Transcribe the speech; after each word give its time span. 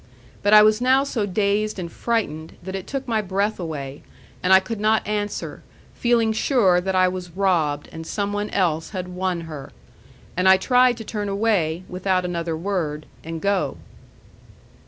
But 0.41 0.51
I 0.51 0.63
was 0.63 0.81
now 0.81 1.03
so 1.03 1.27
dazed 1.27 1.77
and 1.77 1.91
frightened, 1.91 2.53
that 2.63 2.73
it 2.73 2.87
took 2.87 3.07
my 3.07 3.21
breath 3.21 3.59
away, 3.59 4.01
and 4.41 4.51
I 4.51 4.59
could 4.59 4.79
not 4.79 5.05
answer, 5.07 5.61
feeling 5.93 6.33
sure 6.33 6.81
that 6.81 6.95
I 6.95 7.07
was 7.07 7.29
robbed 7.37 7.87
and 7.91 8.07
some 8.07 8.33
one 8.33 8.49
else 8.49 8.89
had 8.97 9.09
won 9.09 9.41
her. 9.41 9.71
And 10.35 10.49
I 10.49 10.57
tried 10.57 10.97
to 10.97 11.03
turn 11.03 11.29
away, 11.29 11.83
without 11.87 12.25
another 12.25 12.57
word, 12.57 13.05
and 13.23 13.39
go. 13.41 13.77